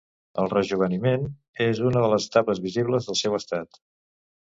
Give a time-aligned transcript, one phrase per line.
[0.43, 1.27] El rejoveniment
[1.67, 3.83] és una de les etapes visibles del seu estat.